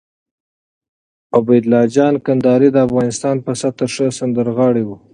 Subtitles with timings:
[1.37, 4.97] عبیدالله جان کندهاری د افغانستان په سطحه ښه سندرغاړی وو